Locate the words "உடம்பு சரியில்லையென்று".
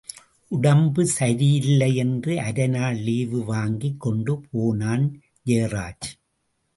0.51-2.33